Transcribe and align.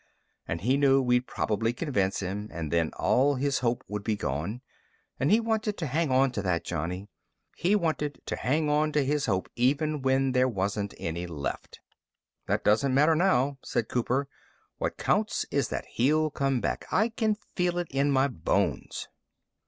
And 0.47 0.61
he 0.61 0.77
knew 0.77 0.99
we'd 0.99 1.27
probably 1.27 1.73
convince 1.73 2.21
him 2.21 2.49
and 2.51 2.73
then 2.73 2.89
all 2.97 3.35
his 3.35 3.59
hope 3.59 3.83
would 3.87 4.03
be 4.03 4.15
gone. 4.15 4.61
And 5.19 5.29
he 5.29 5.39
wanted 5.39 5.77
to 5.77 5.85
hang 5.85 6.09
onto 6.09 6.41
that, 6.41 6.63
Johnny. 6.63 7.07
He 7.55 7.75
wanted 7.75 8.19
to 8.25 8.35
hang 8.35 8.67
onto 8.67 9.03
his 9.03 9.27
hope 9.27 9.47
even 9.55 10.01
when 10.01 10.31
there 10.31 10.47
wasn't 10.49 10.95
any 10.97 11.27
left." 11.27 11.81
"That 12.47 12.63
doesn't 12.63 12.95
matter 12.95 13.13
now," 13.15 13.59
said 13.63 13.89
Cooper. 13.89 14.27
"What 14.79 14.97
counts 14.97 15.45
is 15.51 15.67
that 15.67 15.85
he'll 15.85 16.31
come 16.31 16.61
back. 16.61 16.87
I 16.91 17.09
can 17.09 17.35
feel 17.55 17.77
it 17.77 17.89
in 17.91 18.09
my 18.09 18.27
bones." 18.27 19.07